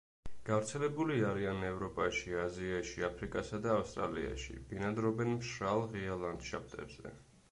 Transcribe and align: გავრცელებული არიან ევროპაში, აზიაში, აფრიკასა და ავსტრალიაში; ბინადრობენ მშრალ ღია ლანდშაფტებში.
გავრცელებული 0.49 1.17
არიან 1.31 1.59
ევროპაში, 1.67 2.33
აზიაში, 2.45 3.03
აფრიკასა 3.09 3.59
და 3.67 3.71
ავსტრალიაში; 3.81 4.57
ბინადრობენ 4.71 5.31
მშრალ 5.35 5.85
ღია 5.95 6.17
ლანდშაფტებში. 6.25 7.17